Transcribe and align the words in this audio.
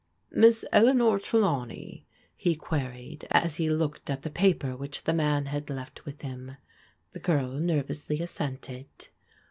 "Miss 0.43 0.65
Eleanor 0.71 1.19
Trelawney?" 1.19 2.07
he 2.35 2.55
queried 2.55 3.27
as 3.29 3.57
he 3.57 3.69
looked 3.69 4.09
at 4.09 4.23
the 4.23 4.31
paper 4.31 4.75
which 4.75 5.03
the 5.03 5.13
man 5.13 5.45
had 5.45 5.69
left 5.69 6.05
with 6.05 6.23
him. 6.23 6.57
The 7.13 7.19
girl 7.19 7.51
nervously 7.51 8.19
assented. 8.19 8.87